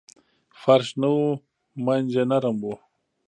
فرش 0.61 0.89
نه 1.01 1.09
و 1.17 1.21
مینځ 1.85 2.09
یې 2.17 2.23
نرم 2.31 2.57
و. 2.63 2.73